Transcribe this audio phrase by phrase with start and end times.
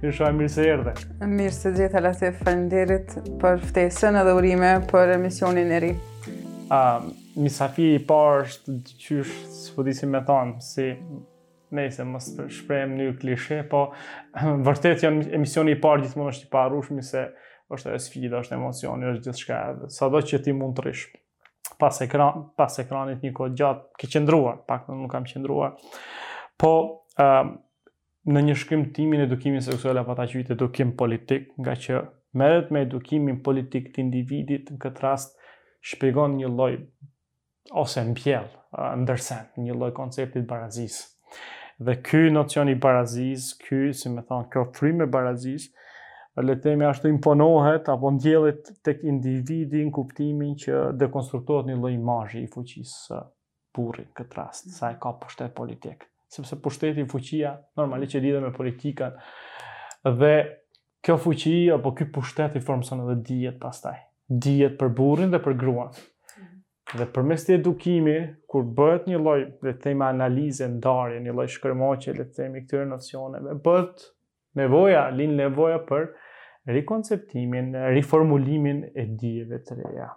[0.00, 0.92] Mirë shoha, mirë se erdhe.
[1.28, 2.28] Mirë se gjitha lasi,
[3.42, 5.90] për ftesën edhe urime për emisionin e ri.
[6.70, 7.04] Uh,
[7.36, 9.36] misafi i parë është qysh
[9.98, 10.86] së me thonë, si
[11.76, 12.22] nejse, më
[12.56, 13.82] shprejmë një klishe, po
[14.68, 17.26] vërtet janë emisioni i parë gjithmonë është i mi se
[17.70, 20.88] është e sfida, është emocioni, është gjithë shka edhe, sa do që ti mund të
[20.88, 21.12] rishë.
[21.78, 25.76] Pas, ekran, pas ekranit një kohë gjatë, ke qëndruar, pak më nuk kam qëndruar.
[26.60, 26.72] Po,
[27.20, 27.54] um,
[28.28, 32.00] në një shkrimtimin e timin edukimin seksual apo ata qytet edukim politik, nga që
[32.36, 35.38] merret me edukimin politik të individit në këtë rast
[35.92, 36.74] shpjegon një lloj
[37.84, 38.50] ose mbjell
[39.02, 40.98] ndërsen një lloj koncepti të barazis.
[41.80, 45.70] Dhe ky nocion i barazis, ky, si më thon, kjo frymë e barazis,
[46.40, 51.94] le të themi ashtu imponohet apo ndjehet tek individi në kuptimin që dekonstruohet një lloj
[51.96, 53.24] imazhi i fuqisë
[53.80, 58.52] në këtë rast, sa e ka pushtet politik sepse pushteti fuqia normalisht që lidhet me
[58.54, 59.16] politikën
[60.20, 60.34] dhe
[61.04, 63.96] kjo fuqi apo ky pushtet i formson edhe dijet pastaj
[64.46, 66.60] dijet për burrin dhe për gruan mhm.
[67.00, 71.48] dhe përmes të edukimit kur bëhet një lloj le të themi analize ndarje një lloj
[71.56, 74.06] shkrimoçe le të themi këtyre nocioneve bëhet
[74.62, 76.08] nevoja lin nevoja për
[76.78, 80.08] rikonceptimin riformulimin e dijeve të reja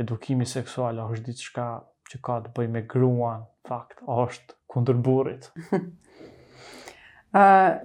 [0.01, 1.65] Edukimi seksual a është diçka
[2.11, 3.43] që ka të bëjë me gruan?
[3.69, 5.49] Fakt, a është kundër burrit?
[7.37, 7.75] Ëh,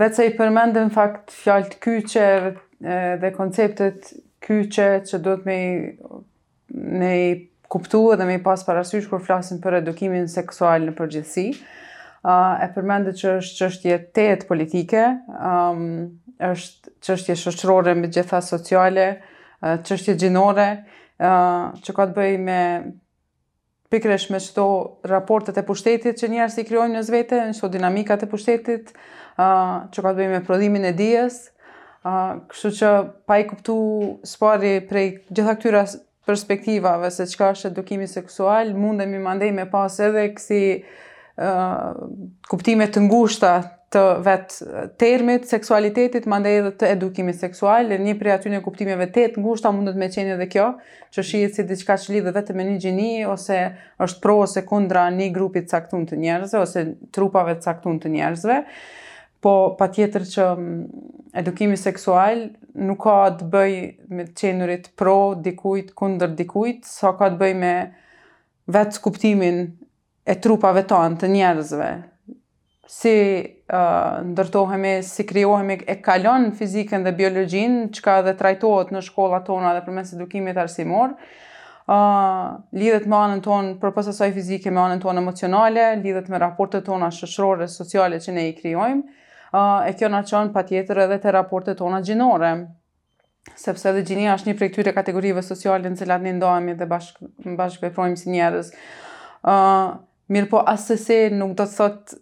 [0.00, 2.28] vetë se i përmendën fakt fjalë të kyçe
[3.24, 4.06] dhe konceptet
[4.44, 5.58] kyçe që duhet me
[6.84, 7.10] me
[7.70, 11.48] kuptu edhe me pas parasysh kur flasim për edukimin seksual në përgjithësi.
[12.24, 15.00] Uh, e përmendë që është që është politike,
[15.36, 15.82] um,
[16.42, 19.08] është çështje shoqërore me gjitha sociale,
[19.62, 20.68] çështje gjinore,
[21.20, 21.32] ë
[21.84, 22.58] që ka të bëjë me
[23.94, 24.64] pikërisht me çto
[25.06, 28.90] raportet e pushtetit që njerëzit i krijojnë në vetë, në çdo dinamikat e pushtetit,
[29.38, 29.46] ë
[29.94, 31.38] që ka të bëjë me prodhimin e dijes,
[32.02, 32.14] ë
[32.50, 32.94] kështu që
[33.30, 35.84] pa i kuptuar spari prej gjitha këtyra
[36.24, 40.60] perspektivave se çka është edukimi seksual, mundemi mandej me pas edhe kësi
[41.34, 42.06] ë uh,
[42.48, 43.54] kuptime të ngushta
[43.94, 48.60] të vetë termit seksualitetit, më ndaj edhe të edukimit seksual, dhe një prej aty një
[48.64, 50.66] kuptimeve të të ngushta mundet me qenje dhe kjo,
[51.14, 53.60] që shihet si diçka që lidhe vetë me një gjeni, ose
[54.02, 56.84] është pro ose kundra një grupit caktuar të njerëzve, ose
[57.14, 58.58] trupave caktuar të njerëzve,
[59.44, 61.08] po pa tjetër që mm,
[61.44, 62.46] edukimi seksual
[62.88, 63.74] nuk ka të bëj
[64.16, 67.74] me qenurit pro dikujt, kundër dikujt, sa ka të bëj me
[68.74, 69.62] vetë kuptimin
[70.24, 71.90] e trupave tonë të njerëzve,
[72.94, 73.12] si
[74.24, 79.70] ndërtohemi, si kryohemi, e kalon fizikën dhe biologjinë, që ka dhe trajtohet në shkolla tona
[79.78, 82.42] dhe përmes edukimit arsimor, uh,
[82.76, 86.84] lidhet me anën tonë për pas asaj fizike me anën tonë emocionale, lidhet me raportet
[86.90, 89.06] tona shëshrore, sociale që ne i kryojmë,
[89.52, 92.52] uh, e kjo në qënë patjetër edhe të raportet tona gjinore,
[93.60, 97.56] sepse dhe gjinia është një prej këtyre kategorive sociale në cilat ne ndohemi dhe bashkë
[97.58, 98.68] bashk veprojmë si njerës.
[99.44, 99.94] Uh,
[100.32, 102.20] mirë po asëse nuk do të thotë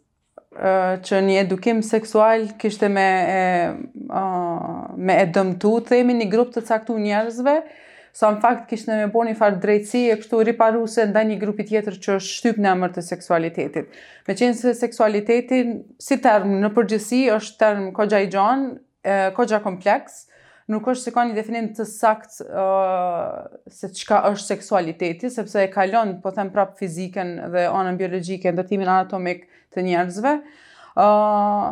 [0.53, 3.39] që një edukim seksual kishte me e,
[4.13, 7.55] uh, me e dëmtu, themi një grup të caktu njerëzve,
[8.13, 11.65] sa në fakt kishte me bo një farë drejtësi e kështu se nda një grupi
[11.65, 13.87] tjetër që është shtyp në emër të seksualitetit.
[14.29, 20.29] Me qenë se seksualitetin, si term në përgjësi, është term kogja i gjanë, kogja kompleksë,
[20.73, 23.45] nuk është se ka një definim të sakt uh,
[23.77, 28.89] se çka është seksualiteti, sepse e kalon, po them prap fizikën dhe anën biologjike, ndërtimin
[28.93, 30.35] anatomik të njerëzve.
[31.03, 31.69] Uh,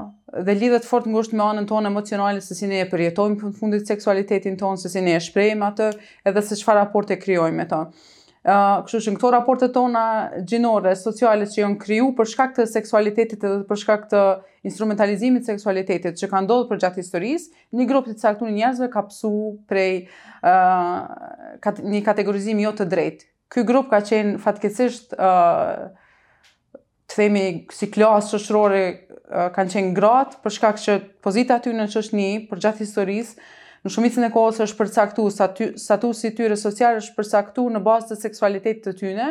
[0.46, 3.90] dhe lidhet fort ngusht me anën tonë emocionale se si ne e përjetojmë për fundit
[3.90, 5.90] seksualitetin tonë, se si ne e shprejmë atë
[6.30, 8.06] edhe se qëfar raport e kryojmë e tonë
[8.40, 10.02] kështu që në këto raporte tona
[10.48, 14.22] gjinore, sociale që janë kryu për shkak të seksualitetit dhe për shkak të
[14.66, 19.02] instrumentalizimit seksualitetit që ka ndodhë për gjatë historisë, një grupë të caktu një njerëzve ka
[19.10, 19.32] pësu
[19.68, 20.08] prej
[20.40, 21.04] uh,
[21.64, 23.28] kat një kategorizim jo të drejtë.
[23.52, 25.92] Ky grup ka qenë fatkesisht uh,
[27.10, 27.44] të themi
[27.74, 32.16] si klasë shëshrore uh, kanë qenë gratë për shkak që pozita ty në që është
[32.22, 33.50] një për gjatë historisë
[33.80, 38.18] Në shumicën e kohës është përcaktuar statusi i tyre social është përcaktuar në bazë të
[38.26, 39.28] seksualitetit të tyre.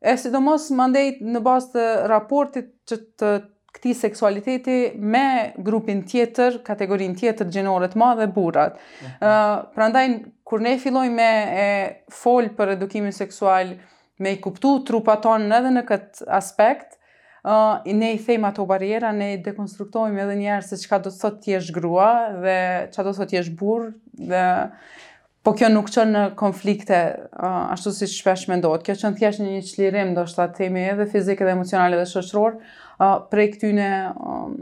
[0.00, 3.30] E sidomos mandej në bazë të raportit që të
[3.70, 4.74] këti seksualiteti
[5.14, 5.22] me
[5.64, 8.80] grupin tjetër, kategorin tjetër gjenore të ma dhe burat.
[9.22, 10.16] Uh, mhm.
[10.50, 11.66] kur ne filloj me e
[12.10, 13.72] fol për edukimin seksual,
[14.18, 16.98] me i kuptu trupa tonë edhe në këtë aspekt,
[17.44, 21.42] uh, ne i thejmë ato barriera ne dekonstruktojmë edhe njerë se çka do të thotë
[21.44, 22.08] ti je grua
[22.42, 22.56] dhe
[22.94, 23.86] çka do të thotë ti je burr
[24.20, 24.42] dhe
[25.40, 26.98] po kjo nuk çon në konflikte
[27.32, 31.40] uh, ashtu si shpesh mendohet kjo çon thjesht në një çlirim ndoshta themi edhe fizik
[31.40, 34.58] edhe emocional dhe shoqëror uh, prej këtyne um,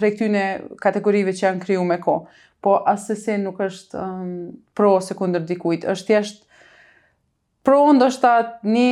[0.00, 0.46] prej këtyne
[0.86, 4.32] kategorive që janë krijuar me kohë po asesi nuk është um,
[4.78, 6.48] pro ose kundër dikujt është thjesht uh,
[7.66, 8.30] Pro, ndoshta
[8.66, 8.88] një,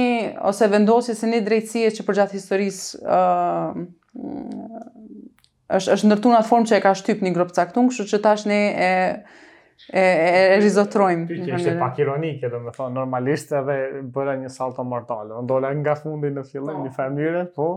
[0.46, 3.81] ose vendosje se një drejtësie që përgjatë historisë uh,
[4.20, 8.20] është, është nërtu në atë formë që e ka shtyp një grupë caktun, kështu që
[8.28, 8.90] tash ne e,
[9.90, 11.26] e, e rizotrojmë.
[11.32, 13.78] Ty që është pak ironike, dhe me thonë, normalisht edhe
[14.14, 15.43] bëra një salto mortale.
[15.43, 16.76] Ndole nga fundi në fillim, no.
[16.76, 16.84] Po.
[16.87, 17.70] një fermire, po,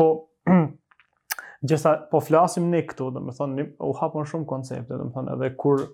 [0.00, 0.10] po,
[1.68, 5.36] gjesa, po flasim ne këtu, dhe me thonë, u hapon shumë koncepte, dhe me thonë,
[5.36, 5.90] edhe kur,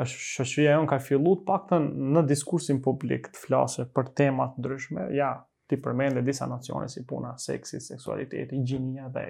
[0.00, 5.06] është shoqëria jon ka filluar paktën në diskursin publik të flasë për tema të ndryshme.
[5.16, 5.30] Ja,
[5.68, 9.26] ti përmendë disa nocione si puna, seksi, seksualiteti, gjinia dhe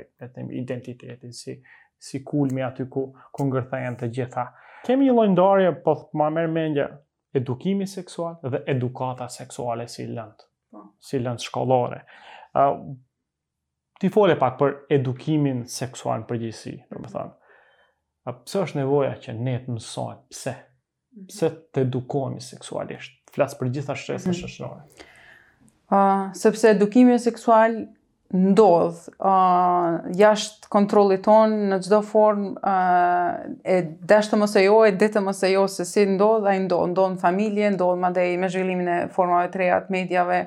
[0.62, 1.60] identiteti si
[2.06, 4.42] si kulmi aty ku ku ngërthehen të gjitha.
[4.84, 6.84] Kemi një lloj ndarje, po më merr mendje
[7.38, 10.82] edukimi seksual dhe edukata seksuale si lëndë, po.
[11.00, 12.02] si lëndë shkollore.
[14.00, 16.84] ti fole pak për edukimin seksual në përgjësi, mhm.
[16.92, 17.32] në më thënë.
[18.26, 20.20] A pse është nevoja që ne të mësojmë?
[20.34, 20.54] Pse?
[20.56, 21.26] Mhm.
[21.30, 23.14] Pse të edukohemi seksualisht?
[23.36, 24.56] Flas për gjitha shtresat mm -hmm.
[24.56, 25.04] shoqërore.
[25.86, 27.76] Uh, sepse edukimi seksual
[28.34, 33.76] ndodh uh, jashtë kontrollit tonë në çdo formë uh, e
[34.10, 37.70] dashëm ose jo e ditëm ose jo se si ndodh ai ndodh ndodh në familje
[37.76, 40.40] ndodh madje me zhvillimin e formave të reja të mediave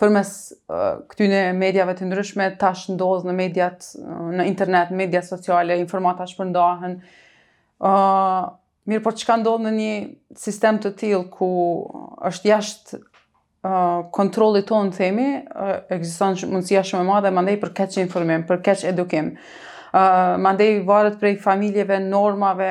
[0.00, 0.30] përmes
[0.70, 3.84] uh, këtyne medjave të ndryshme tash ndodh në mediat
[4.36, 6.98] në internet, media sociale, informata shpërndahen.
[7.84, 8.48] ë uh,
[8.88, 9.92] mirë, por çka ndodh në një
[10.40, 11.48] sistem të tillë ku
[12.28, 17.98] është jashtë uh, kontrolit tonë, themi, uh, ekziston mundësia shumë e madhe mandej për keq
[18.04, 19.32] informim, për keq edukim.
[19.32, 22.70] ë uh, mandej varet prej familjeve, normave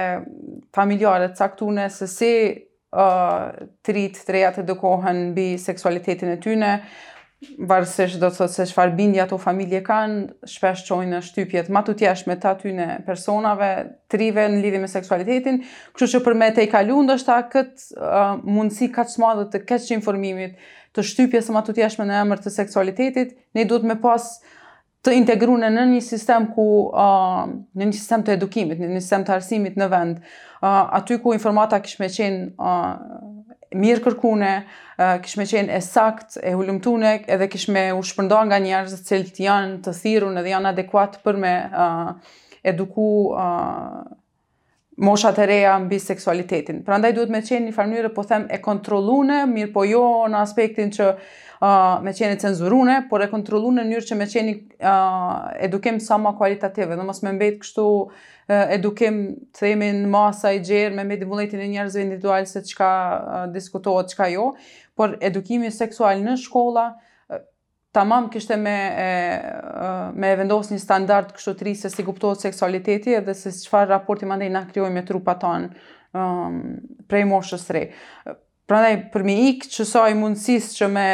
[0.78, 6.74] familjare caktune se si ë uh, trit treja të edukohen mbi seksualitetin e tyre,
[7.68, 11.74] varësisht do të thotë se çfarë bindje ato familje kanë, shpesh çojnë në shtypje të
[11.76, 13.68] matutjeshme të aty në personave
[14.12, 15.60] trive në lidhje me seksualitetin,
[15.94, 19.92] kështu që për me të kalu ndoshta kët uh, mundsi kaq të madhe të kesh
[19.98, 20.56] informimit
[20.96, 24.30] të shtypjes së matutjeshme në emër të seksualitetit, ne duhet më pas
[25.06, 27.46] të integruar në një sistem ku uh,
[27.78, 30.24] në një sistem të edukimit, në një sistem të arsimit në vend,
[30.64, 33.34] uh, aty ku informata kishme qenë uh,
[33.74, 34.52] mirë kërkune,
[35.24, 39.46] kishme qenë e sakt, e hulumtune, edhe kishme u shpërnda nga njerës të cilë të
[39.48, 42.14] janë të thirun edhe janë adekuat për me uh,
[42.66, 44.04] eduku uh,
[45.04, 46.84] moshat e reja mbi seksualitetin.
[46.88, 50.40] Pra ndaj duhet me qenë një farmyre, po them, e kontrolune, mirë po jo në
[50.46, 51.20] aspektin që uh,
[52.04, 56.34] me qeni cenzurune, por e kontrolu në njërë që me qeni uh, edukim sa ma
[56.38, 58.12] kualitative, dhe mos me mbet kështu uh,
[58.75, 59.22] edukim
[59.56, 61.24] të themi në masa i gjerë, me mbet
[61.54, 64.54] i e njerëzve individual se qka uh, diskutohet, qka jo,
[64.96, 66.88] por edukimi seksual në shkolla,
[67.96, 68.74] tamam kishte me
[70.19, 74.50] me vendos një standard kështu tri se si kuptohet seksualiteti edhe se çfarë raporti mandej
[74.52, 75.69] na krijojmë me trupat ton
[76.12, 76.57] um,
[77.07, 77.86] prej moshës së
[78.68, 81.08] prandaj ndaj, për mi ikë që i mundësis që me,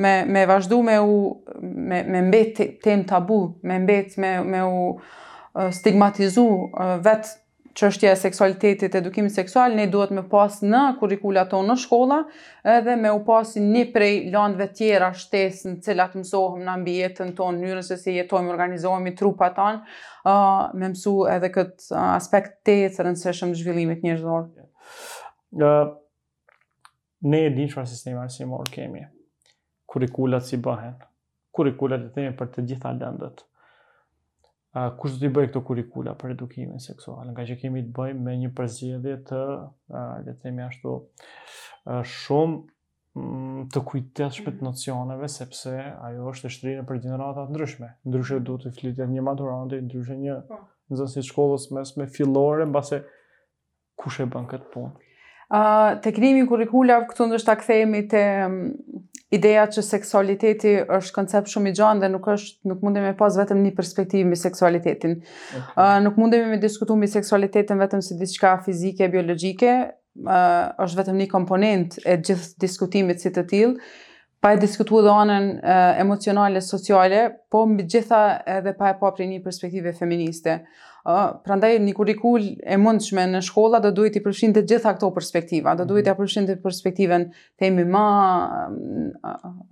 [0.00, 1.18] me, me vazhdu me u,
[1.60, 6.46] me, me mbet tem tabu, me mbet me, me u stigmatizu
[7.04, 7.28] vet
[7.76, 12.18] që e seksualitetit edukim seksual, ne duhet me pas në kurikula tonë në shkolla
[12.68, 17.60] edhe me u pas një prej landve tjera shtesë në cilat mësohëm në ambijetën tonë,
[17.62, 20.36] mënyrën se si jetojmë organizohemi trupa tanë
[20.82, 24.46] me mësu edhe këtë aspekt të të të zhvillimit njerëzor.
[25.56, 25.98] të të
[27.28, 29.02] ne e dinë qëra sistemi arsimor kemi,
[29.90, 30.96] kurikullat si bëhen,
[31.54, 33.44] kurikullat e themi për të gjitha lëndët,
[34.72, 38.26] uh, kush të i bëjë këto kurikula për edukimin seksual, nga që kemi të bëjmë
[38.28, 39.42] me një përzjedhje të,
[39.92, 42.58] uh, të themi ashtu, uh, shumë
[43.18, 45.76] mm, të kujtet shpet nocioneve, sepse
[46.08, 47.92] ajo është e shtrinë për generatat ndryshme.
[48.08, 50.62] Ndryshe du të flitjet një maturante, ndryshe një po.
[50.92, 52.96] nëzënsi shkollës mes me fillore, në base
[54.02, 55.08] kush e bën këtë punë
[56.02, 58.22] te krimi kurrikulave këtu ndoshta kthehemi te
[59.32, 63.34] ideja që seksualiteti është koncept shumë i gjanë dhe nuk është nuk mundemi e pas
[63.40, 65.14] vetëm një perspektivë mbi seksualitetin.
[65.22, 65.72] Okay.
[65.76, 69.72] Uh, nuk mundemi me diskutu mbi seksualitetin vetëm si diçka fizike, biologjike,
[70.24, 73.74] uh, është vetëm një komponent e gjithë diskutimit si të tilë,
[74.42, 78.22] pa e diskutu dhe anën uh, emocionale, sociale, po mbi gjitha
[78.60, 80.60] edhe pa e papri një perspektive feministe
[81.44, 85.74] prandaj një kurrikul e mundshme në shkolla do duhet i përshin të gjitha këto perspektiva,
[85.78, 86.18] do duhet i mhm.
[86.20, 87.24] përshin të perspektivën
[87.58, 88.02] themi më
[88.70, 89.08] në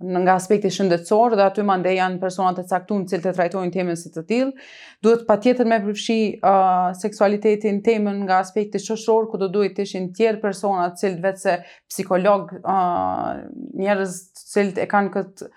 [0.01, 3.75] mm, nga aspekti shëndetësor dhe aty mande janë persona të caktuar cilë të cilët trajtojnë
[3.77, 4.67] temën si të tillë.
[5.03, 10.11] Duhet patjetër me përfshi uh, seksualitetin temën nga aspekti shoqëror ku do duhet të ishin
[10.17, 11.57] tjerë persona të cilët vetëse
[11.91, 13.39] psikolog, uh,
[13.79, 15.51] njerëz të cilët e kanë këtë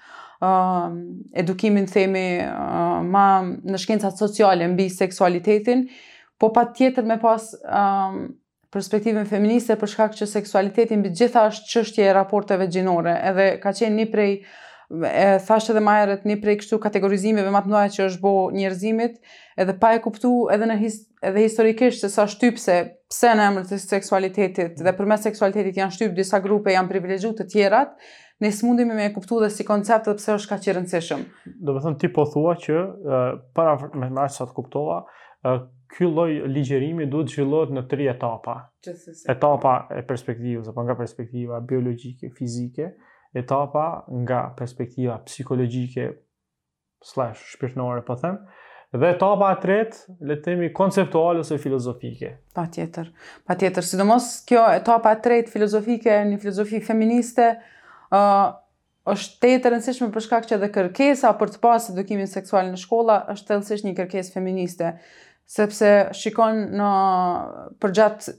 [0.44, 0.92] uh,
[1.34, 5.86] edukimin themi uh, ma në shkencat sociale mbi seksualitetin,
[6.38, 8.24] po pa tjetër me pas um,
[8.74, 13.74] perspektivën feministe për shkak që seksualitetin bi gjitha është qështje e raporteve gjinore, edhe ka
[13.78, 14.32] qenë një prej,
[15.08, 19.14] e thashtë edhe majerët, një prej kështu kategorizimeve të mdoja që është bo njerëzimit,
[19.62, 22.76] edhe pa e kuptu edhe, në his, edhe historikisht se sa shtypse
[23.10, 27.48] pse në emrët e seksualitetit dhe përme seksualitetit janë shtypë disa grupe janë privilegju të
[27.54, 27.94] tjerat,
[28.40, 31.22] ne mundemi me kuptu dhe si koncept dhe pse është ka që rëndësishëm.
[31.64, 34.98] Do me thëmë ti po thua që, uh, para me me sa të kuptova,
[35.44, 35.60] uh,
[35.94, 38.56] ky lloj ligjërimi duhet zhvillohet në tri etapa.
[38.84, 39.24] Gjithsesi.
[39.30, 42.90] Etapa e perspektivës, apo nga perspektiva biologjike, fizike,
[43.38, 43.86] etapa
[44.26, 46.08] nga perspektiva psikologjike
[47.04, 48.40] slash shpirtënore, po them,
[48.94, 52.30] dhe etapa e tretë, le të themi konceptuale ose filozofike.
[52.56, 53.10] Patjetër.
[53.46, 57.50] Patjetër, sidomos kjo etapa e tretë filozofike në filozofi feministe,
[59.04, 62.80] është të të rëndësishme për shkak që edhe kërkesa për të pasë edukimin seksual në
[62.82, 64.92] shkolla është të rëndësish një kërkes feministe,
[65.52, 66.90] sepse shikon në
[67.82, 68.30] përgjat,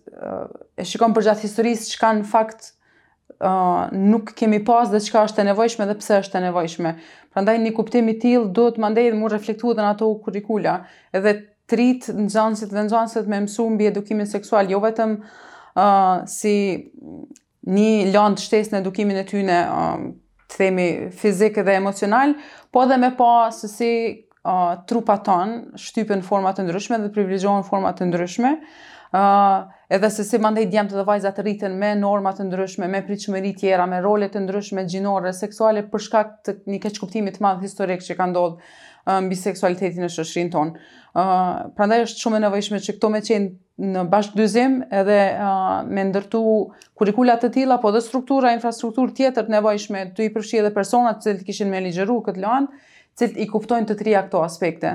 [0.81, 2.71] e shikon përgjat historisë që kanë fakt
[3.99, 6.93] nuk kemi pas dhe qka është e nevojshme dhe pse është e nevojshme.
[7.35, 10.77] Pra ndaj një kuptimi tilë do të mandej dhe mu reflektu dhe në ato kurikula
[11.19, 11.35] edhe
[11.69, 15.17] trit në gjansit dhe në gjansit me mësu mbi edukimin seksual, jo vetëm
[16.31, 16.53] si
[17.65, 20.09] një lëndë shtesë në edukimin e tyne um,
[20.51, 20.85] të themi
[21.17, 22.35] fizikë dhe emocional,
[22.73, 23.91] po dhe me pa sësi
[24.45, 28.51] uh, trupa tonë shtypën format të ndryshme dhe privilegjohen format të ndryshme,
[29.15, 32.47] a, uh, edhe se si mandej djemë të dhe vajzat të rritën me normat të
[32.47, 37.37] ndryshme, me pritë tjera, me rolet të ndryshme, gjinore, seksuale, përshka të një keqkuptimit kuptimit
[37.39, 38.55] të madhë historik që ka ndodhë
[39.05, 40.81] në um, biseksualitetin e shëshrin tonë.
[41.13, 43.49] Uh, Pra ndaj është shumë e nevojshme që këto me qenë
[43.81, 46.41] në bashkëdyzim edhe uh, me ndërtu
[46.95, 51.19] kurikulat të tila, po dhe struktura, infrastruktur tjetër të nevojshme, të i përfshi edhe personat
[51.25, 52.79] cilët kishin me ligjeru këtë lanë,
[53.19, 54.93] cilët i kuptojnë të trija këto aspekte.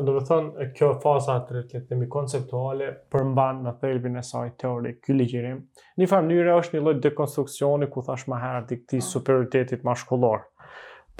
[0.00, 4.52] Do të thonë, kjo faza të rritjet të mi konceptuale përmban në thelbin e saj
[4.60, 5.58] teori, kjo ligjerim.
[6.00, 9.96] Një farë njëre është një lojtë dekonstruksioni ku thash ma herë të këti superioritetit ma
[10.00, 10.46] shkullor.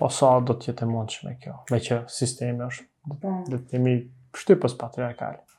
[0.00, 2.88] Po sa do të jetë mundshme kjo, me që sistemi është,
[3.20, 3.36] po.
[3.52, 3.96] dhe të mi
[4.40, 5.50] shtypës patriarkalit.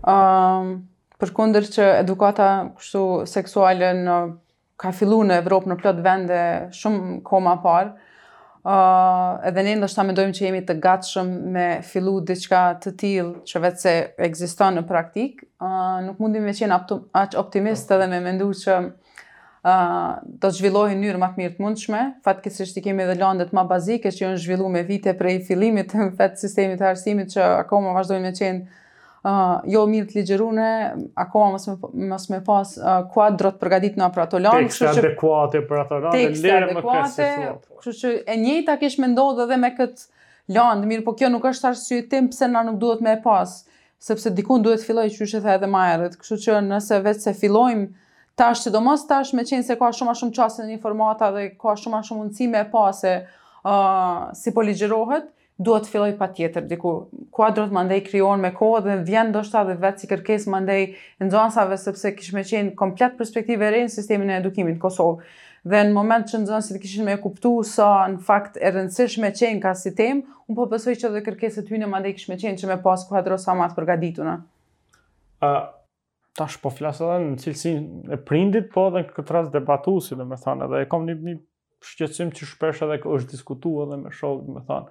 [0.00, 0.72] Um,
[1.22, 4.14] për kunder që edukata kështu seksuale në
[4.82, 6.38] ka fillu në Evropë në plot vende
[6.74, 12.16] shumë koma parë, uh, edhe ne ndështë ta mendojmë që jemi të gatshëm me fillu
[12.26, 16.80] diçka të tilë që vetë se në praktik, uh, nuk mundim me qenë
[17.22, 22.50] aq optimist edhe me mendu që uh, do zhvillohi njërë më mirë të mundshme, fatke
[22.50, 26.10] që shtë kemi edhe landet ma bazike që janë zhvillu me vite prej fillimit të
[26.18, 28.80] vetë sistemi të arsimit që akoma vazhdojmë me qenë
[29.22, 30.64] Ah, jo mirë të ligjerune,
[31.22, 34.64] akoma mos me, po, mos me pas uh, ah, kuadrot përgatit në apratolan.
[34.64, 37.28] Tekste që, adekuate për ato lanë, lere më kësë
[37.84, 41.46] Kështë që e njëta kishë me ndodhë dhe me këtë lanë, mirë, po kjo nuk
[41.52, 43.52] është arsye tim pëse na nuk duhet me pas,
[44.02, 47.92] sepse dikun duhet filloj që që edhe edhe majerët, kështë që nëse vetë se fillojmë,
[48.40, 50.78] Tash që do mos tash me qenë se ka shumë a shumë qasë në një
[50.80, 55.26] formata dhe ka shumë a shumë mundësi e pase se uh, ah, si po ligjerohet,
[55.62, 56.92] duhet të filloj pa tjetër, diku
[57.34, 60.60] kuadrot më ndaj kryon me kohë dhe vjen do shta dhe vetë si kërkes më
[60.64, 60.80] ndaj
[61.22, 65.22] nëzonsave, sepse kishme qenë komplet perspektive e rejnë sistemin e edukimin Kosovë.
[65.62, 69.62] Dhe në moment që nëzonsit kishin me kuptu sa so, në fakt e rëndësishme qenë
[69.62, 72.80] ka sistem, unë po pësoj që dhe kërkeset ty më ndaj kishme qenë që me
[72.82, 74.34] pas kuadro sa matë përgaditu në.
[75.46, 75.60] Uh,
[76.38, 80.18] tash po flasë edhe në cilësin e prindit, po edhe në këtë ras debatu, si
[80.18, 81.38] dhe me thane, dhe e kom një, një
[81.92, 84.90] shqecim që shpesh edhe është diskutu edhe me shokë, me thane.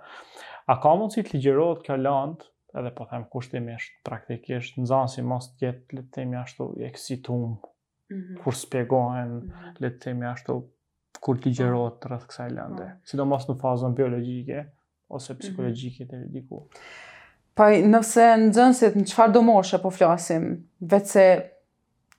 [0.67, 2.43] A ka si të ligjerohet kjo lënd,
[2.77, 6.67] edhe po them kushtimisht, praktikisht, në zanë si mos të jetë, le të temi ashtu,
[6.89, 8.19] eksitum, mhm.
[8.19, 8.37] mm -hmm.
[8.43, 9.75] kur spjegohen, mm -hmm.
[9.81, 10.55] le të temi ashtu,
[11.21, 12.15] kur të ligjerohet të po.
[12.15, 13.23] rrëth kësaj lënde, mm -hmm.
[13.25, 14.65] mos në fazën biologike,
[15.09, 15.39] ose mhm.
[15.39, 16.63] psikologike të ridiku.
[17.55, 21.43] Pa, po, nëse në zënësit, në qëfar do moshe po flasim, vetëse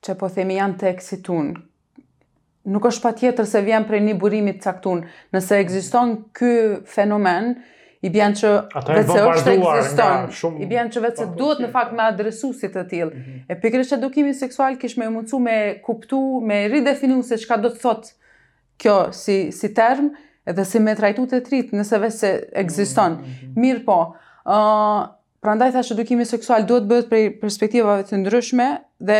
[0.03, 1.47] që po themi janë të eksitun,
[2.65, 5.05] nuk është pa tjetër se vjen prej një burimit caktun.
[5.33, 5.61] Nëse mhm.
[5.63, 7.55] egziston kë fenomen,
[8.03, 10.57] i bjen që vetë është ekziston.
[10.63, 13.13] I bjen që vetë duhet në fakt me si të tillë.
[13.13, 13.41] Mm -hmm.
[13.53, 17.79] E pikërisht edukimi seksual kish më mundsu me kuptu, me ridefinu se çka do të
[17.79, 18.07] thotë
[18.77, 20.09] kjo si si term
[20.47, 22.33] edhe si me trajtu të trit nëse vetë se
[22.63, 23.11] ekziston.
[23.11, 23.55] Mm -hmm.
[23.63, 23.99] Mirë po.
[24.45, 25.09] ë uh,
[25.43, 28.65] Prandaj thash edukimi seksual duhet bëhet prej perspektivave të ndryshme
[28.99, 29.17] dhe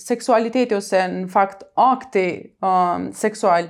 [0.00, 2.26] seksualiteti ose në fakt akti
[2.64, 3.68] uh, seksual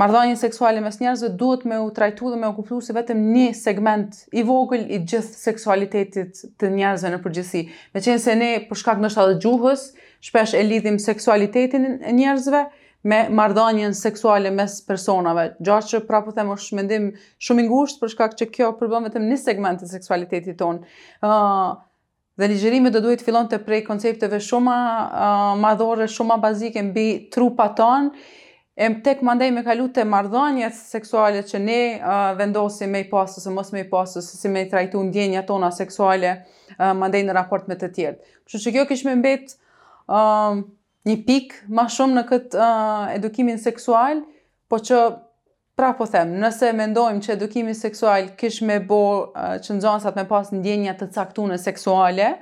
[0.00, 3.44] marrëdhënie seksuale mes njerëzve duhet me u trajtuar dhe me u kuptuar si vetëm një
[3.58, 7.62] segment i vogël i gjithë seksualitetit të njerëzve në përgjithësi.
[7.94, 9.86] Meqense ne për shkak ndoshta të gjuhës,
[10.26, 12.64] shpesh e lidhim seksualitetin e njerëzve
[13.04, 15.50] me marrëdhënien seksuale mes personave.
[15.62, 17.08] Gjatë që prapë them është mendim
[17.44, 20.86] shumë i ngushtë për shkak që kjo përbën vetëm një segment të seksualitetit tonë.
[21.22, 21.76] Uh,
[22.34, 27.76] Dhe ligjërimi do duhet fillon të prej koncepteve shumë uh, madhore, shumë bazike mbi trupat
[27.78, 28.08] tonë,
[28.76, 33.44] e tek mandej me kalu të mardhanjet seksuale që ne uh, vendosim me i pasës
[33.46, 36.32] se mos me i pasës si me i trajtu në djenja tona seksuale
[36.72, 38.32] uh, mandej në raport me të tjertë.
[38.42, 39.54] Kështu që kjo kishme mbet
[40.08, 40.58] uh,
[41.06, 44.24] një pik ma shumë në këtë uh, edukimin seksual,
[44.66, 45.04] po që
[45.78, 49.00] pra po them, nëse mendojmë që edukimin seksual kishme bo
[49.30, 52.34] uh, që nxansat me pasë në djenja të caktune seksuale,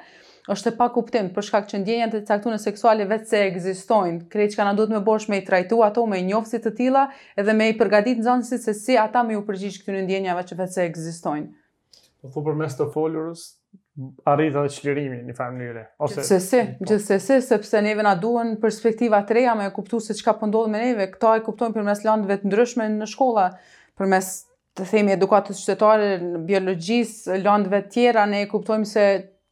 [0.51, 4.57] është e pa kuptim për shkak që ndjenjat e caktuara seksuale vetë se ekzistojnë, krejt
[4.57, 7.05] që na duhet me bosh me i trajtu ato me njohësi të tilla
[7.39, 10.75] edhe me i përgatit nxënësit se si ata më u përgjigj këtyn ndjenjave që vetë
[10.79, 11.49] se ekzistojnë.
[12.23, 13.45] Po fu për mes të folurës
[14.31, 17.43] arrit edhe çlirimi në fjalë mënyre ose se se gjithsesi po.
[17.43, 20.81] se, sepse neve na duan perspektiva të reja me kuptu se çka po ndodh me
[20.81, 23.51] neve, këta e kuptojnë përmes lëndëve të ndryshme në shkolla,
[24.01, 24.31] përmes
[24.73, 26.09] të themi edukatës qytetare,
[26.49, 29.05] biologjisë, lëndëve të tjera ne e kuptojmë se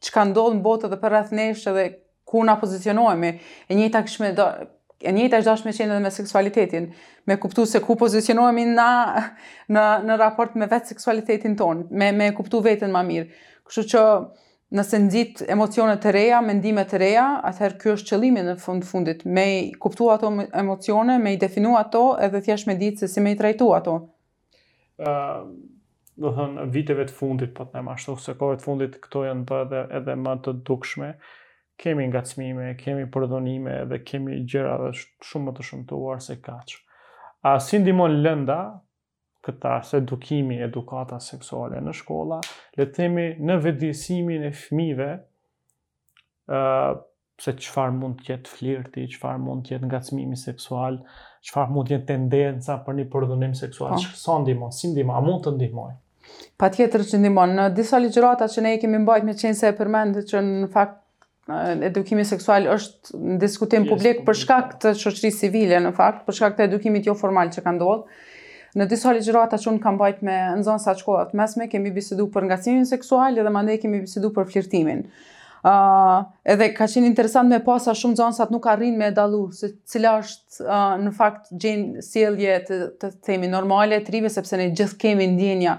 [0.05, 1.87] që ka ndodhë në botë dhe për rrëth neshtë dhe
[2.31, 3.29] ku na pozicionojme,
[3.71, 4.45] e njëta këshme do
[5.01, 6.83] e njëta është dashme qenë edhe me seksualitetin,
[7.27, 8.87] me kuptu se ku pozicionohemi na
[9.73, 13.25] në, në raport me vetë seksualitetin ton, me, me kuptu vetën ma mirë.
[13.65, 14.03] Kështu që
[14.77, 19.25] nëse nëzit emocionet të reja, mendimet të reja, atëherë kjo është qëlimi në fund fundit,
[19.25, 20.29] me i kuptu ato
[20.61, 23.97] emocione, me i definu ato, edhe thjesht me ditë se si me i trajtu ato.
[25.01, 25.49] Uh,
[26.19, 29.23] do të thënë viteve të fundit, po të them ashtu, se kohëve të fundit këto
[29.29, 31.11] janë bërë edhe edhe më të dukshme.
[31.81, 34.91] Kemi ngacmime, kemi përdhonime dhe kemi gjëra dhe
[35.25, 36.75] shumë më të shëmtuar se kaq.
[37.51, 38.57] A si ndimon lënda
[39.43, 42.37] këta se edukimi, edukata seksuale në shkolla,
[42.77, 45.07] le të themi në vetëdijësimin e fëmijëve,
[46.53, 46.91] uh,
[47.41, 50.99] se qëfar mund të jetë flirti, qëfar mund të jetë ngacmimi seksual,
[51.49, 54.21] çfarë mund të jetë tendenca për një përdhunim seksual, çfarë po.
[54.25, 55.91] sa ndihmon, si ndihmon, a mund të ndihmoj?
[56.61, 57.55] Patjetër që ndihmon.
[57.57, 60.99] Në disa ligjërata që ne i kemi mbajtur me qenë e përmend që në fakt
[61.89, 64.79] edukimi seksual është në diskutim yes, publik për shkak po.
[64.83, 68.05] të shoqërisë civile në fakt, për shkak të edukimit jo formal që ka ndodhur.
[68.79, 72.45] Në disa ligjërata që un kam bajt me zonë sa shkollat mesme kemi biseduar për
[72.47, 75.01] ngacimin seksual dhe mandej kemi biseduar për flirtimin
[75.63, 80.65] edhe ka qenë interesant me pasa shumë xhansat nuk arrin me dallu se cila është
[80.65, 85.27] uh, në fakt gjenë sjellje të, të themi normale të rive sepse ne gjithë kemi
[85.35, 85.75] ndjenja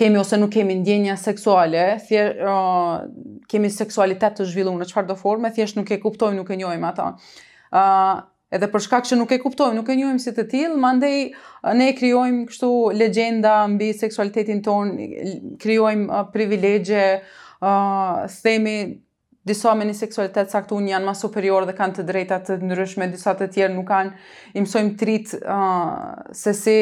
[0.00, 3.04] kemi ose nuk kemi ndjenja seksuale thje uh,
[3.52, 7.10] kemi seksualitet të zhvilluar në çfarëdo forme thjesht nuk e kuptojmë nuk e njohim ata
[7.20, 8.22] uh,
[8.52, 11.30] edhe për shkak që nuk e kuptojmë, nuk e njohim si të tillë, mandej
[11.78, 12.68] ne krijojmë kështu
[13.00, 14.90] legjenda mbi seksualitetin ton,
[15.62, 17.06] krijojmë privilegje,
[17.62, 19.02] uh, themi
[19.44, 23.32] disa me një seksualitet saktun janë ma superior dhe kanë të drejta të ndryshme, disa
[23.34, 24.12] të tjerë nuk kanë,
[24.60, 26.76] imsojmë trit uh, se si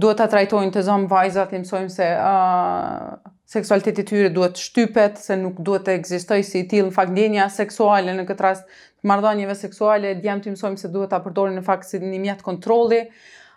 [0.00, 5.58] duhet të trajtojnë të zonë vajzat, imsojmë se uh, seksualiteti tyre duhet shtypet, se nuk
[5.66, 8.70] duhet të egzistoj si tilë në fakt djenja seksuale në këtë rast,
[9.10, 13.02] mardhanjeve seksuale, djem të imsojmë se duhet të apërdojnë në fakt si një mjetë kontroli,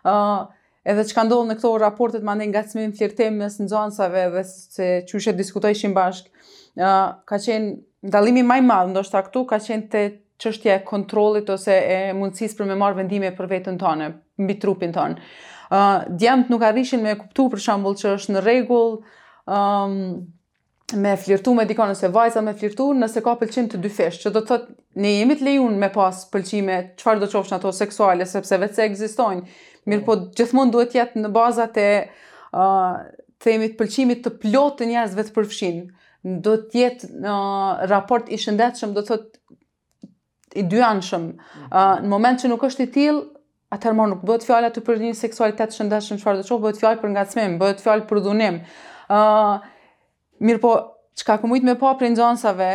[0.09, 0.39] uh,
[0.89, 5.31] edhe që ndodh në këto raportet ma ne nga flirtim mes nxënësave dhe se qyshe
[5.37, 6.32] diskutojshim bashkë,
[6.75, 10.03] ka qenë ndalimi maj madhë, ndoshta këtu ka qenë të
[10.43, 15.07] qështje kontrolit ose e mundësis për me marë vendime për vetën tonë, mbi trupin të
[15.73, 18.99] Uh, djemët nuk arishin me kuptu për shambull që është në regull,
[19.49, 19.95] um,
[21.01, 24.43] me flirtu me dikon nëse vajza me flirtu nëse ka pëlqim të dyfesh, që do
[24.43, 28.27] të thotë ne jemi të lejun me pas pëlqime, qëfar do të në ato seksuale,
[28.29, 29.47] sepse vetëse egzistojnë,
[29.89, 31.89] mirë po gjithmonë duhet jetë në bazat e
[32.51, 32.99] uh,
[33.41, 37.09] themit pëlqimit të plotë të njerëzve të përfshinë do të jetë
[37.91, 41.23] raport i shëndetshëm, do të thotë i dyanshëm.
[41.33, 42.03] Uh, mhm.
[42.05, 43.21] në moment që nuk është i tillë,
[43.73, 46.81] atëherë më nuk bëhet fjalë të për një seksualitet shëndetshëm, çfarë do të thotë, bëhet
[46.83, 48.59] fjalë për ngacmim, bëhet fjalë për dhunim.
[49.11, 49.71] ë uh,
[50.43, 50.71] Mirë po,
[51.19, 52.67] çka ku mujt me pa prej nxënësave,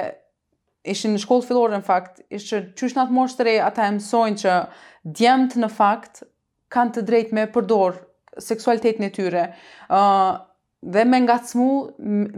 [0.88, 4.52] ishin në shkollë fillore në fakt, ishte qysh natë moshë ata e mësojnë që
[5.04, 6.22] djemët në fakt
[6.72, 7.98] kanë të drejt me përdor
[8.40, 9.44] seksualitetin e tyre.
[9.92, 9.98] ë
[10.82, 11.68] dhe me ngacmu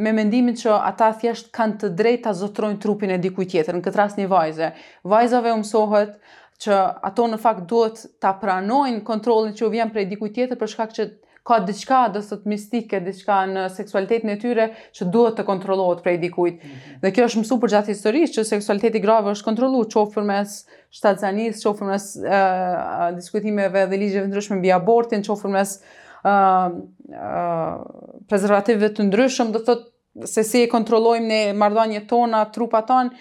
[0.00, 3.84] me mendimin që ata thjesht kanë të drejt të zotrojnë trupin e dikuj tjetër, në
[3.84, 4.70] këtë ras një vajze.
[5.04, 6.14] Vajzave umsohet
[6.60, 10.72] që ato në fakt duhet të pranojnë kontrolin që u vjen prej dikuj tjetër për
[10.72, 11.08] shkak që
[11.50, 12.20] ka diçka do
[12.52, 16.54] mistike, diçka në seksualitetin e tyre që duhet të kontrollohet prej dikujt.
[16.60, 16.98] Mm -hmm.
[17.02, 20.52] Dhe kjo është mësuar gjatë historisë që seksualiteti i grave është kontrolluar qoftë përmes
[20.90, 27.82] shtatzanisë, qoftë përmes uh, diskutimeve dhe ligjeve ndryshme mbi abortin, qoftë përmes uh, uh,
[28.28, 29.86] prezervative të ndryshëm, do thot
[30.28, 33.12] se si e kontrollojmë ne marrëdhëniet tona, trupat ton,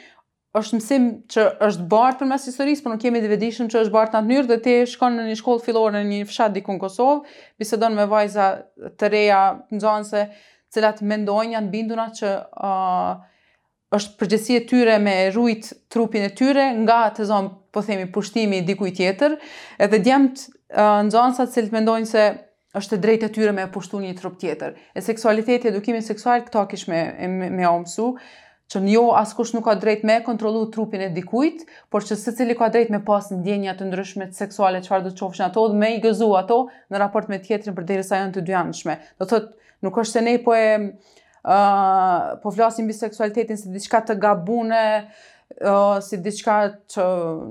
[0.60, 3.94] është mësim që është bartë për mes historisë, por nuk kemi të vedishëm që është
[3.94, 6.80] bartë në të njërë, dhe ti shkon në një shkollë filore në një fshat dikun
[6.82, 7.20] Kosovë,
[7.62, 8.48] bisedon me vajza
[9.00, 10.24] të reja në zonëse,
[10.74, 12.32] cilat mendojnë janë binduna që
[12.66, 13.14] uh,
[13.96, 18.64] është përgjësie e tyre me rrujt trupin e tyre nga të zonë, po themi, pushtimi
[18.66, 19.36] dikuj tjetër,
[19.86, 22.26] edhe djemët uh, në mendojnë se
[22.78, 24.76] është e drejtë e tyre me pushtu një trup tjetër.
[24.94, 27.00] E seksualiteti, edukimin seksual, këta kish me,
[27.32, 28.12] me, me omsu,
[28.70, 32.54] që njo askush nuk ka drejt me kontrolu trupin e dikujt, por që se cili
[32.60, 35.80] ka drejt me pas në djenja të ndryshme të seksuale, qëfar dhe qofshin ato, dhe
[35.82, 36.60] me i gëzu ato
[36.94, 39.00] në raport me tjetrin për dhejrë sa janë të dyanëshme.
[39.24, 39.40] Do të
[39.88, 40.70] nuk është se ne po e...
[41.40, 44.86] Uh, po flasim biseksualitetin si diçka të gabune,
[45.66, 46.56] Uh, si diçka
[46.94, 47.04] që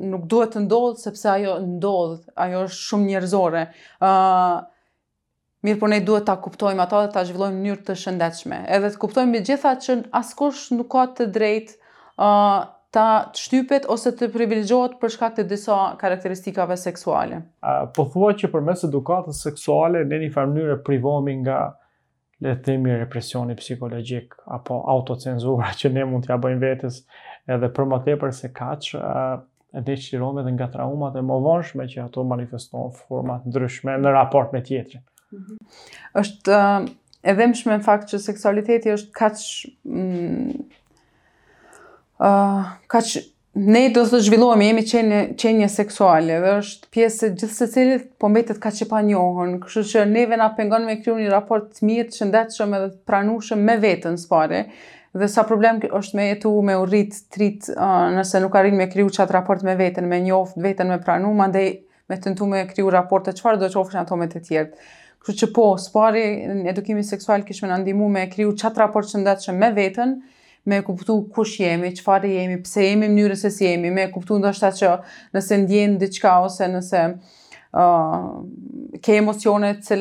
[0.07, 3.63] nuk duhet të ndodhë, sepse ajo ndodhë, ajo është shumë njerëzore.
[3.99, 4.61] Uh,
[5.67, 8.59] Mirë, por ne duhet ta kuptojmë ato dhe ta zhvillojmë në mënyrë të shëndetshme.
[8.77, 11.75] Edhe të kuptojmë me gjitha që askush nuk ka të drejtë
[12.27, 12.67] uh,
[12.97, 13.07] ta
[13.41, 17.41] shtypet ose të privilegjohet për shkak të disa karakteristikave seksuale.
[17.67, 21.59] Uh, po thuaj që përmes edukatës seksuale ne në një farë mënyrë privohemi nga
[22.47, 27.01] le të themi represioni psikologjik apo autocenzura që ne mund t'ia bëjmë vetes
[27.57, 29.43] edhe për më tepër se kaç uh,
[29.75, 34.15] e dhe qirome dhe nga traumat e më vonshme që ato manifestohen format ndryshme në
[34.23, 35.03] raport me tjetrin.
[35.29, 35.57] Mhm.
[36.17, 36.59] është
[37.21, 40.61] e dhimbshme në fakt që seksualiteti është kaq ë mm,
[42.95, 43.11] kaq
[43.69, 47.85] ne do të zhvillohemi jemi qenje qenje seksuale dhe është pjesë e gjithë
[48.21, 51.85] po mbetet kaq e panjohur kështu që neve na pengon me kriju një raport të
[51.91, 54.47] mirë të shëndetshëm edhe të pranueshëm me veten së
[55.19, 57.67] dhe sa problem është me jetu me u rrit trit
[58.17, 61.69] nëse nuk arrin me kriju çat raport me veten me njoft veten me pranu mandej
[62.09, 64.73] me tentu me kriju të çfarë do të qofshin ato me të tjerë
[65.29, 69.35] Kështu që po, spari në edukimin seksual kishme në ndimu me kriju qatë raport që
[69.45, 70.15] që me vetën,
[70.69, 74.71] me kuptu kush jemi, fari jemi, pse jemi njërës se si jemi, me kuptu ndoshta
[74.77, 74.95] që
[75.37, 77.03] nëse ndjenë diqka ose nëse
[77.77, 78.27] uh,
[79.05, 80.01] ke emocione të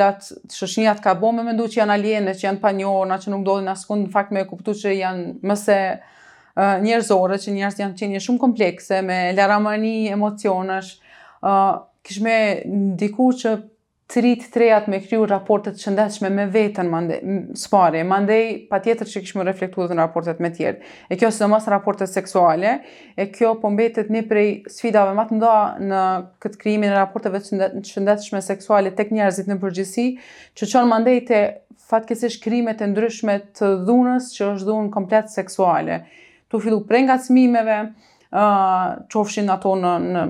[0.55, 3.89] cilat ka bo me mëndu që janë aliene, që janë panjohë, që nuk dohën asë
[3.91, 8.45] kundë, në fakt me kuptu që janë mëse uh, njerëzore, që njerëz janë qenje shumë
[8.47, 11.01] komplekse, me laramani emocionash,
[11.43, 12.37] uh, kishme
[12.67, 13.59] ndiku që
[14.07, 17.17] të rritë trejat me kryu raportet shëndeshme me vetën mandej,
[17.59, 20.79] spare, mandej pa tjetër që kishme reflektu dhe në raportet me tjerë.
[21.11, 22.77] E kjo së mos raportet seksuale,
[23.19, 25.55] e kjo po mbetet një prej sfidave matë nda
[25.91, 26.03] në
[26.43, 30.07] këtë kryimin e raporteve shëndeshme seksuale tek njerëzit në përgjësi,
[30.55, 31.43] që qonë mandej të
[31.91, 36.01] fatkesish krimet e ndryshme të dhunës që është dhunë komplet seksuale.
[36.47, 37.19] Tu fillu prej nga
[38.35, 40.23] uh, qofshin ato në, në,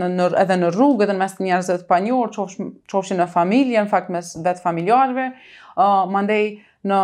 [0.00, 3.80] në, në, edhe në rrugë, edhe në mes njerëzve të panjor, qofsh, qofshin në familje,
[3.84, 5.30] në fakt mes vetë familjarve,
[5.74, 6.40] uh, mandej
[6.84, 7.00] në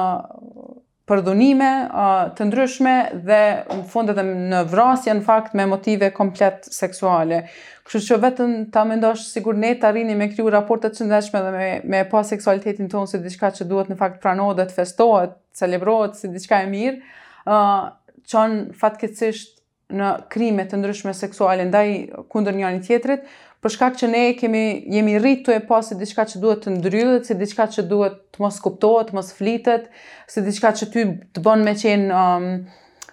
[1.11, 2.93] përdhunime uh, të ndryshme
[3.27, 7.43] dhe në fundet dhe në vrasje në fakt me motive komplet seksuale.
[7.89, 11.51] Kështu që vetën ta mendosh sigur ne të arrini me kryu raportet që ndeshme dhe
[11.57, 15.35] me, me pa seksualitetin tonë si diçka që duhet në fakt pranohet dhe të festohet,
[15.59, 17.03] celebrohet si diçka e mirë,
[17.43, 17.91] uh,
[18.31, 19.59] qënë fatkecisht
[19.97, 21.87] në krime të ndryshme seksuale ndaj
[22.33, 23.25] kundër njëri tjetrit,
[23.61, 24.63] për shkak që ne kemi
[24.95, 28.45] jemi rritur e pasë se diçka që duhet të ndryllet, se diçka që duhet të
[28.45, 29.91] mos kuptohet, të mos flitet,
[30.31, 31.05] se diçka që ty
[31.37, 32.47] të bën me qenë um,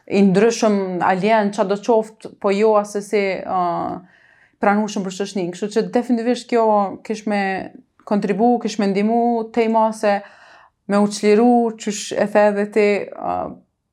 [0.07, 3.97] i ndryshëm alien çado qoftë, po jo asesi se uh,
[4.63, 5.51] pranushëm për çështën.
[5.51, 6.63] Kështu që definitivisht kjo
[7.05, 7.41] kish me
[8.07, 9.19] kontribu, kish me ndihmu
[9.53, 10.15] te mëse
[10.87, 13.51] me u çliru, çu e the edhe ti uh,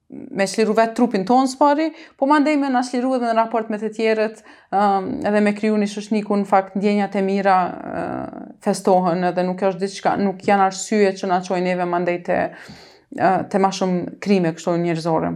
[0.09, 1.87] me shliru vetë trupin tonë së pari,
[2.21, 4.43] po ma ndej me shliru edhe në raport me të tjerët
[4.75, 8.27] um, edhe me kryu një shëshniku në fakt ndjenjat e mira uh,
[8.67, 13.43] festohen edhe nuk është diçka, nuk janë arsye që na qojnë eve ma të, uh,
[13.49, 15.33] të ma shumë krime kështu njërzore.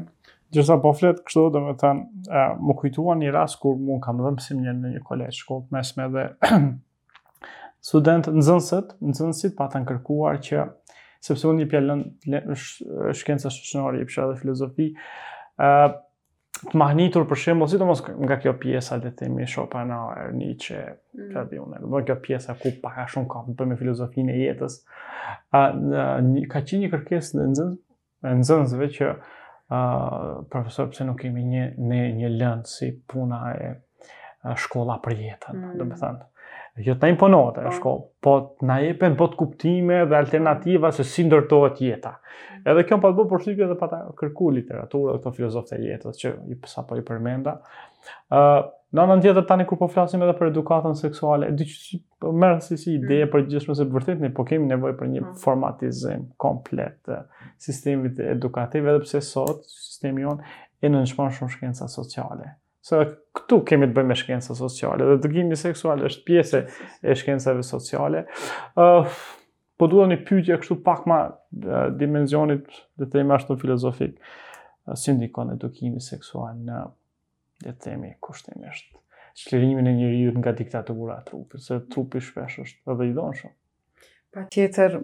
[0.52, 4.20] Gjërsa po fletë kështu dhe me thënë, uh, më kujtua një ras kur mu kam
[4.24, 6.28] dhe mësim një në një kolegjë, shkollë mesme dhe
[7.88, 10.64] studentë nëzënsët, nëzënsit në kërkuar që
[11.24, 12.02] sepse unë një pjallon
[13.16, 14.90] shkenca shqenari, pësha dhe filozofi,
[15.58, 15.88] uh,
[16.58, 19.02] të mahnitur për shembo, si të mos nga kjo pjesa mm.
[19.04, 21.28] dhe temi shopa në erë një që mm.
[21.34, 24.80] përdi unë kjo pjesa ku paka shumë ka me filozofin e jetës.
[25.54, 31.44] Uh, një, ka që një kërkes në nëzënzëve nëzën, që uh, profesor pëse nuk kemi
[31.46, 33.72] një, një, një lëndë si puna e
[34.62, 35.78] shkolla për jetën, mm.
[35.78, 36.32] do me thënë
[36.86, 37.72] jo të imponohet e po.
[37.78, 42.12] shkollë, po të jepen po të kuptime dhe alternativa se si ndërtohet jeta.
[42.68, 45.88] Edhe kjo pa të bërë përshypje dhe pa të kërku literaturë dhe këto filozofët e
[45.88, 47.56] jetës, që i pësa po i përmenda.
[48.32, 48.60] Uh,
[48.94, 51.98] në anë tjetër tani kur po flasim edhe për edukatën seksuale, e di që si
[52.22, 53.02] po merë si si mm.
[53.02, 55.34] ideje për gjithë mëse vërtet, ne po kemi nevoj për një mm.
[55.42, 57.20] formatizim komplet të
[57.68, 62.54] sistemit edukativ, edhe pse sot sistemi jonë e në nëshmonë shumë shkenca sociale
[62.88, 63.00] se
[63.36, 66.60] këtu kemi të bëjmë me shkenca sociale, dhe dëgjimi seksual është pjese
[67.02, 68.24] e shkencave sociale.
[68.80, 69.08] Uh,
[69.78, 74.94] po duha një pytje kështu pak ma uh, dimenzionit dhe te ima ashtu filozofik, uh,
[74.98, 76.80] si ndikon edukimi seksual në
[77.68, 78.94] dhe temi kushtimisht
[79.38, 84.10] qëllërimin e njëriut nga diktatura trupit, se trupi shpesh është dhe i donë shumë.
[84.34, 84.96] Pa tjetër,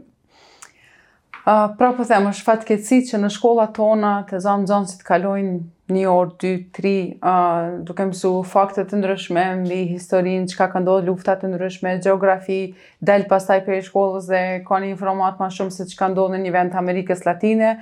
[1.45, 5.57] pra po them, është fatkeqësi që në shkollat tona të zonë nxënësit kalojnë
[5.95, 11.11] një orë, dy, tri, uh, duke mësu fakte të ndryshme, mbi historinë, që ka ndodhur,
[11.11, 12.63] luftat të ndryshme, geografi,
[13.05, 16.41] delë pastaj për e shkollës dhe ka një informat ma shumë se që ka në
[16.47, 17.75] një vend të Amerikës Latine,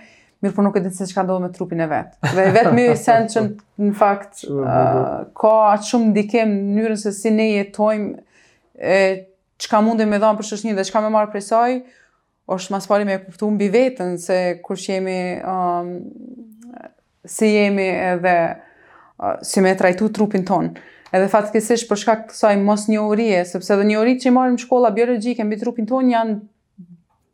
[0.42, 2.18] mirë për po nuk e ditë se që ka me trupin e vetë.
[2.34, 3.44] Dhe vetë mjë i sen që
[3.86, 8.18] në fakt uh, ka atë shumë ndikim në njërën se si ne jetojmë,
[8.82, 8.98] e,
[9.62, 11.78] që ka mundi për shëshni dhe çka më marr presoj,
[12.50, 15.92] është mas pari me kuptu mbi vetën, se kur që jemi, um,
[17.26, 18.36] si jemi edhe,
[19.22, 20.74] uh, si me trajtu trupin tonë.
[21.12, 24.58] Edhe fatkesish për shkak të mos një orie, sepse dhe një orit që i marim
[24.58, 26.38] shkolla biologjike mbi trupin tonë janë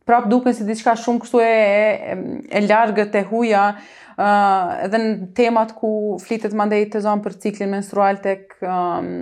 [0.08, 2.16] prap duke si diçka shumë kështu e, e,
[2.50, 5.90] e largët e huja, uh, edhe në temat ku
[6.22, 9.12] flitet mandej të zonë për ciklin menstrual tek um,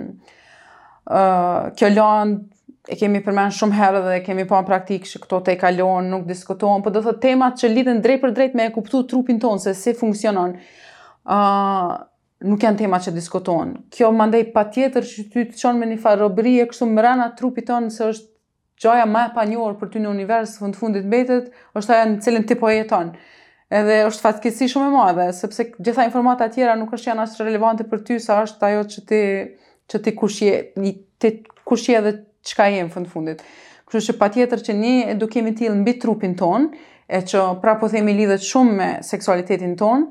[1.11, 1.91] uh, kjo
[2.87, 6.07] e kemi përmend shumë herë dhe e kemi pa në praktikë që këto te kalon,
[6.11, 9.41] nuk diskutohen, por do thotë temat që lidhen drejt për drejt me e kuptu trupin
[9.43, 10.53] tonë, se si funksionon,
[11.35, 11.91] uh,
[12.47, 13.73] nuk janë temat që diskutohen.
[13.93, 17.03] Kjo më ndaj pa tjetër që ty të qonë me një farë e kështu më
[17.07, 18.29] rana trupi tonë, se është
[18.83, 22.21] gjoja ma e pa njohër për ty në univers, fund fundit betet, është aja në
[22.23, 23.11] cilin ti po jeton.
[23.69, 27.83] Edhe është fatkesi shumë e madhe, sepse gjitha informata tjera nuk është janë ashtë relevante
[27.89, 29.19] për ty, sa është ajo që ti,
[29.91, 30.53] që ti kushje,
[31.19, 31.31] ti
[31.67, 32.13] kushje dhe
[32.45, 33.43] qka e jemë fundit.
[33.87, 36.69] Kështë që pa tjetër që një edukimi t'il në bitë trupin ton,
[37.07, 40.09] e që pra po themi lidhët shumë me seksualitetin ton,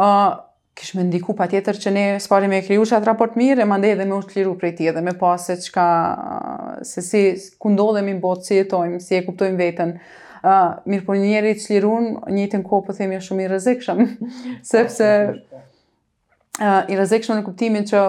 [0.00, 0.38] uh,
[0.80, 3.68] kishë me ndiku pa tjetër që ne s'pari me kriju që atë raport mirë, e
[3.68, 7.22] mande edhe me ushtë liru prej ti edhe me pas se qka, uh, se si
[7.60, 9.94] kundodhe mi botë, si e tojmë, si e kuptojmë vetën,
[10.40, 11.96] Uh, mirë për po njerë i të
[12.32, 13.98] një të në kohë për po themi është shumë i rëzikëshëm,
[14.70, 18.00] sepse uh, i rëzikëshëm në kuptimin që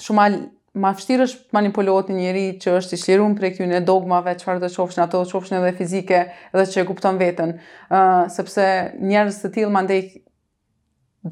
[0.00, 0.38] shumë alë
[0.76, 4.34] ma fështirë është manipulohet një njëri që është i shlirun për e kjo në dogmave,
[4.40, 6.18] qëfar të qofshën ato, qofshën edhe fizike
[6.52, 7.54] dhe që e kupton vetën.
[7.88, 8.64] Uh, sepse
[9.00, 10.02] njerës të tilë mandej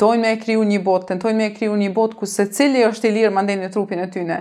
[0.01, 2.83] dojnë me e kriju një bot, tentojnë me e kriju një bot ku se cili
[2.89, 4.41] është i lirë mandej në trupin e tyne.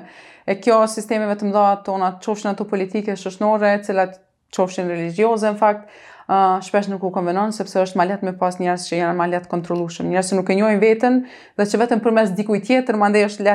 [0.50, 4.18] E kjo sistemeve të mdoa tona qofshën ato politike shëshnore, cilat
[4.56, 5.86] qofshën religioze në fakt,
[6.32, 10.10] uh, shpesh nuk u konvenon, sepse është malet me pas njerës që janë malet kontrollueshëm.
[10.16, 11.22] njerës që nuk e njohin veten,
[11.60, 13.48] dhe vetëm përmes dikujt tjetër mandej është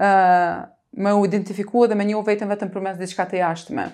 [0.00, 3.84] uh, me u identifiku dhe me një vetën vetëm përmes diçka të jashtme.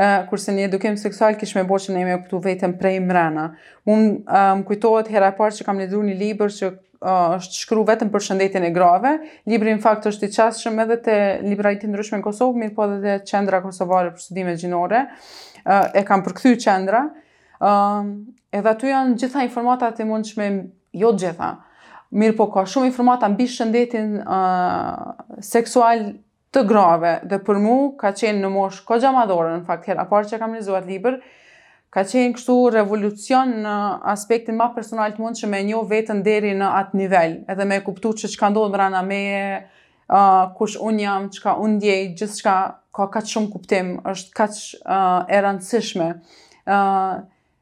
[0.00, 3.48] Uh, kurse një edukim seksual kishë me boqën e me këtu vetën prej mrena.
[3.90, 8.12] Unë kujtohet hera e parë që kam ledru një liber që uh, është shkru vetëm
[8.14, 9.16] për shëndetin e grave.
[9.50, 11.16] Libri në fakt është i qasëshëm edhe të
[11.50, 15.04] libraritin ndryshme në Kosovë, mirë po dhe qendra kosovare për sëdime gjinore.
[15.64, 17.08] Uh, e kam përkthy qendra.
[17.60, 18.14] Uh,
[18.56, 20.48] edhe aty janë gjitha informatat e mund shme,
[20.98, 21.52] jo gjitha,
[22.18, 25.10] Mirë po ka shumë informata mbi shëndetin uh,
[25.46, 26.08] seksual
[26.50, 30.32] të grave dhe për mu ka qenë në mosh ko gjamadorën, në fakt, hera parë
[30.32, 31.20] që kam në liber,
[31.94, 33.76] ka qenë kështu revolucion në
[34.10, 37.78] aspektin ma personal të mund që me njo vetën deri në atë nivel, edhe me
[37.86, 39.22] kuptu që që ka ndodhë në rana me,
[40.10, 42.58] uh, kush unë jam, që ka unë djej, gjithë që
[42.98, 46.10] ka ka shumë kuptim, është ka uh, e rëndësishme.
[46.66, 47.20] Uh,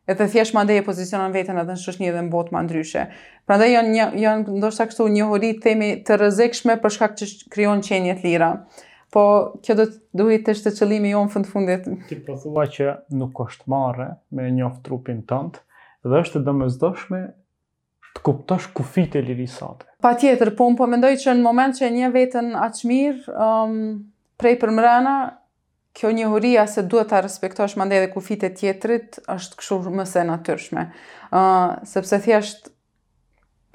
[0.08, 2.62] e të thjesht më ndaj e pozicionon veten edhe në shoqëni dhe në botë më
[2.64, 3.02] ndryshe.
[3.48, 8.14] Prandaj janë janë ndoshta kështu një hori themi të rrezikshme për shkak që krijon qenie
[8.16, 8.48] të lira.
[9.12, 9.26] Po
[9.64, 11.86] kjo do të duhet të është qëllimi jonë fund fundit.
[12.08, 15.60] Ti po thua që nuk është marrë me një of trupin tënd
[16.08, 17.22] dhe është domosdoshme
[18.16, 19.68] të kuptosh kufit e lirisë
[19.98, 23.80] Pa tjetër, po më po mendoj që në moment që një vetën aqmir, um,
[24.38, 24.70] prej për
[25.98, 30.22] kjo njohuria se duhet ta respektosh mande edhe kufit e tjetrit është kështu më se
[30.28, 30.84] natyrshme.
[31.28, 32.68] ë uh, sepse thjesht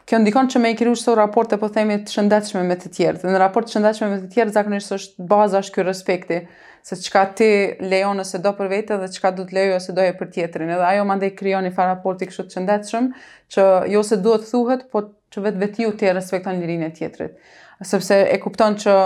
[0.09, 3.25] kjo ndikon që me i krijosh sot raporte po themi të shëndetshme me të tjerët.
[3.27, 6.39] Në raport të shëndetshëm me të tjerë zakonisht është baza është ky respekti
[6.83, 7.49] se çka ti
[7.91, 10.71] lejon ose do për vete dhe çka do të lejo ose doje për tjetrin.
[10.73, 13.11] Edhe ajo mande krijoni fare raporti kështu të shëndetshëm
[13.55, 17.37] që jo se duhet thuhet, po që vetë vetiu të respekton lirinë e tjetrit.
[17.93, 18.97] Sepse e kupton që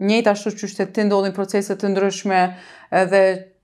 [0.00, 2.42] njëjtë ashtu që që të ndodhin proceset të ndryshme
[2.96, 3.20] edhe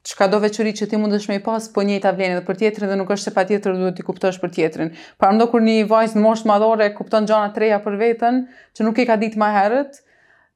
[0.09, 2.89] çka do veçori që ti mundesh me i pas, po njëjta vlen edhe për tjetrin
[2.93, 4.93] dhe nuk është se patjetër duhet ti kuptosh për tjetrin.
[5.19, 8.45] Para ndo kur një vajzë në moshë madhore kupton gjëra treja për veten,
[8.77, 9.99] që nuk e ka ditë më herët,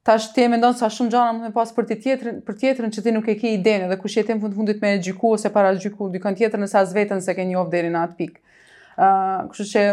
[0.07, 2.95] tash ti e mendon sa shumë gjëra mund të pas për ti tjetrin, për tjetrin
[2.95, 5.51] që ti nuk e ke idenë dhe kush jetën fund fundit me e gjyku ose
[5.53, 8.39] para gjyku dikon tjetër nëse as veten se ke një njohur deri në atë pikë.
[8.97, 9.85] ë uh, kështu që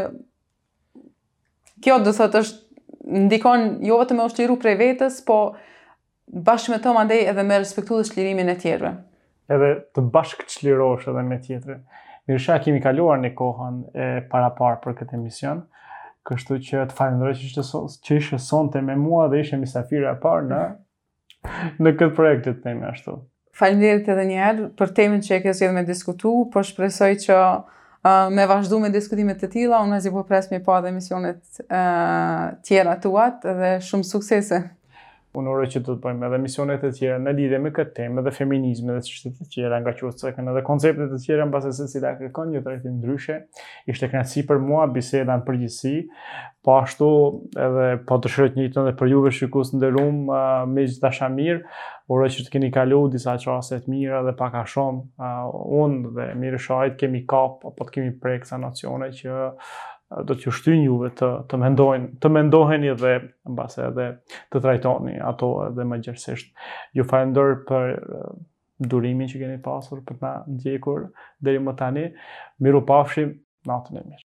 [1.84, 5.38] kjo do thotë është ndikon jo vetëm me ushtiru prej vetes, po
[6.30, 8.92] bashkë me to më ndej edhe me respektu dhe shlirimin e tjerëve.
[9.50, 11.80] Edhe të bashkë shlirosh edhe me tjetëre.
[12.28, 15.64] Mirësha kemi kaluar një kohën e para parë për këtë emision,
[16.28, 17.64] kështu që të falendroj që ishte
[18.06, 20.60] që ishte sonte me mua dhe ishe misafira e parë në
[21.82, 23.16] në këtë projekt të themi ashtu.
[23.60, 27.38] Faleminderit edhe një herë për temën që e ke zgjedhur me diskutu, po shpresoj që
[27.40, 31.40] uh, me vazhdu me diskutimet të tila, unë e zi po pres pa dhe emisionet
[31.66, 34.60] uh, tjera tuat dhe shumë suksese
[35.38, 38.24] unë uroj që të të bëjmë edhe misionet e tjera në lidhe me këtë temë
[38.26, 41.52] dhe feminizme dhe qështet e tjera nga qërë të sekën edhe konceptet e tjera në
[41.54, 43.36] basës si la kërkon një të ndryshe,
[43.86, 45.94] ishte kënaqësi për mua biseda në përgjithësi,
[46.66, 47.06] po ashtu
[47.66, 51.12] edhe po të shërët një tonë dhe për juve shikus në dërum uh, me gjitha
[51.20, 51.62] shamir,
[52.10, 55.46] uroj që të keni kaluar disa të mira dhe paka shumë, uh,
[55.78, 59.78] unë dhe mirë shajt kemi kap apo të kemi prek sa nacione që uh,
[60.24, 63.12] do t'ju shtyn juve të të mendojnë, të mendoheni dhe
[63.54, 64.06] mbase edhe
[64.52, 66.50] të trajtoni ato edhe më gjerësisht.
[66.98, 67.94] Ju falenderoj për
[68.94, 71.06] durimin që keni pasur për të na ndjekur
[71.48, 72.08] deri më tani.
[72.58, 73.36] Miru pafshim,
[73.74, 74.29] natën e mirë.